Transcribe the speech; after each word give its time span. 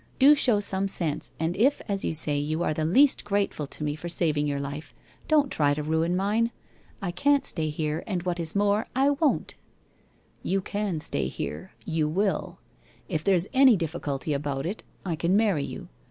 Do 0.17 0.33
show 0.33 0.59
some 0.59 0.87
sense, 0.87 1.31
and 1.39 1.55
if. 1.55 1.79
as 1.87 2.03
you 2.03 2.15
say, 2.15 2.39
you 2.39 2.63
are 2.63 2.73
the 2.73 2.85
least 2.85 3.23
grateful 3.23 3.67
to 3.67 3.83
me 3.83 3.95
for 3.95 4.09
saving 4.09 4.47
your 4.47 4.59
lif<\ 4.59 4.95
don't 5.27 5.51
try 5.51 5.75
to 5.75 5.83
ruin 5.83 6.15
mine. 6.15 6.49
I 7.03 7.11
can't 7.11 7.45
stay 7.45 7.69
here, 7.69 8.03
and 8.07 8.23
what 8.23 8.39
is 8.39 8.55
more, 8.55 8.87
I 8.95 9.11
won't/' 9.11 9.53
You 10.51 10.59
can 10.59 10.99
stay. 10.99 11.31
You 11.85 12.09
will. 12.09 12.57
If 13.09 13.23
there's 13.23 13.45
any 13.53 13.75
difficulty 13.75 14.33
about 14.33 14.65
it, 14.65 14.81
I 15.05 15.15
can 15.15 15.37
marry 15.37 15.63
you. 15.63 15.87